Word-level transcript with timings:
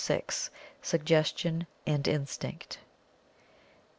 SUGGESTION 0.81 1.67
AND 1.85 2.07
INSTINCT. 2.07 2.79